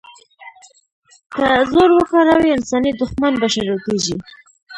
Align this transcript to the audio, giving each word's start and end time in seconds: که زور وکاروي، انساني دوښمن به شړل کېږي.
که 1.33 1.47
زور 1.71 1.89
وکاروي، 1.95 2.49
انساني 2.55 2.91
دوښمن 2.99 3.33
به 3.41 3.47
شړل 3.53 3.79
کېږي. 3.85 4.15